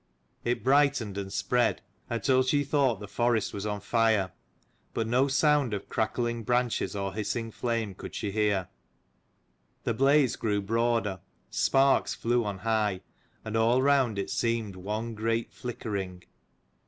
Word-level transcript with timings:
It 0.43 0.63
brightened 0.63 1.15
and 1.19 1.31
spread, 1.31 1.83
until 2.09 2.41
she 2.41 2.63
thought 2.63 2.99
the 2.99 3.07
forest 3.07 3.53
was 3.53 3.67
on 3.67 3.81
fire. 3.81 4.31
But 4.95 5.05
no 5.05 5.27
sound 5.27 5.75
of 5.75 5.89
crackling 5.89 6.41
branches 6.43 6.95
or 6.95 7.13
hissing 7.13 7.51
flame 7.51 7.93
could 7.93 8.15
she 8.15 8.31
hear. 8.31 8.69
The 9.83 9.93
blaze 9.93 10.37
grew 10.37 10.59
broader: 10.63 11.19
sparks 11.51 12.15
flew 12.15 12.43
on 12.43 12.57
high, 12.57 13.01
and 13.45 13.55
all 13.55 13.79
round 13.83 14.17
'it 14.17 14.31
seemed 14.31 14.75
one 14.75 15.13
great 15.13 15.53
flickering. 15.53 16.23